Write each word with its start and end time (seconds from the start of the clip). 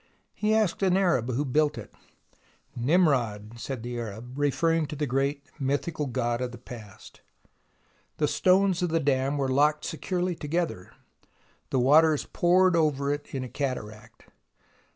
He 0.33 0.55
asked 0.55 0.81
an 0.81 0.97
Arab 0.97 1.31
who 1.31 1.45
built 1.45 1.77
it," 1.77 1.93
Nimrod," 2.75 3.59
said 3.59 3.83
the 3.83 3.99
Arab, 3.99 4.35
referring 4.35 4.87
to 4.87 4.95
the 4.95 5.05
great 5.05 5.43
mythical 5.59 6.07
god 6.07 6.41
of 6.41 6.51
the 6.51 6.57
past. 6.57 7.21
The 8.17 8.27
stones 8.27 8.81
of 8.81 8.89
the 8.89 8.99
dam 8.99 9.37
were 9.37 9.47
locked 9.47 9.85
securely 9.85 10.33
to 10.37 10.47
gether. 10.47 10.91
The 11.69 11.77
waters 11.79 12.25
poured 12.33 12.75
over 12.75 13.13
it 13.13 13.27
in 13.31 13.43
a 13.43 13.47
cataract. 13.47 14.23